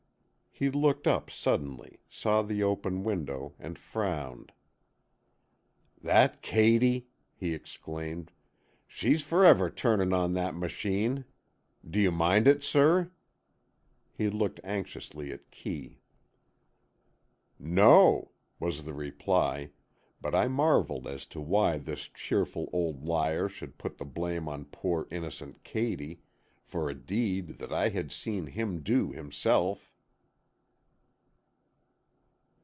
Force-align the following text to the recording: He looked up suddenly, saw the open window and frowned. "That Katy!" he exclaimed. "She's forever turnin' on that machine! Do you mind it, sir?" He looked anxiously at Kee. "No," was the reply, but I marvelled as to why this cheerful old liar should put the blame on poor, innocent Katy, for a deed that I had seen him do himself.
He 0.53 0.69
looked 0.69 1.07
up 1.07 1.31
suddenly, 1.31 2.01
saw 2.07 2.43
the 2.43 2.61
open 2.61 3.03
window 3.03 3.55
and 3.57 3.79
frowned. 3.79 4.51
"That 5.99 6.43
Katy!" 6.43 7.07
he 7.33 7.55
exclaimed. 7.55 8.31
"She's 8.85 9.23
forever 9.23 9.71
turnin' 9.71 10.13
on 10.13 10.33
that 10.33 10.53
machine! 10.53 11.25
Do 11.89 11.99
you 11.99 12.11
mind 12.11 12.47
it, 12.47 12.61
sir?" 12.61 13.09
He 14.15 14.29
looked 14.29 14.59
anxiously 14.63 15.31
at 15.31 15.49
Kee. 15.49 15.99
"No," 17.57 18.29
was 18.59 18.85
the 18.85 18.93
reply, 18.93 19.71
but 20.21 20.35
I 20.35 20.47
marvelled 20.47 21.07
as 21.07 21.25
to 21.27 21.41
why 21.41 21.79
this 21.79 22.07
cheerful 22.07 22.69
old 22.71 23.03
liar 23.03 23.49
should 23.49 23.79
put 23.79 23.97
the 23.97 24.05
blame 24.05 24.47
on 24.47 24.65
poor, 24.65 25.07
innocent 25.09 25.63
Katy, 25.63 26.21
for 26.61 26.87
a 26.87 26.93
deed 26.93 27.57
that 27.57 27.73
I 27.73 27.89
had 27.89 28.11
seen 28.11 28.45
him 28.45 28.83
do 28.83 29.11
himself. 29.11 29.87